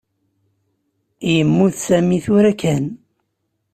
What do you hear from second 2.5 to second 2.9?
kan.